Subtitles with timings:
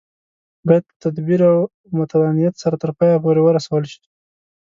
[0.67, 1.57] باید په تدبیر او
[1.97, 4.01] متانت سره تر پایه پورې ورسول شي.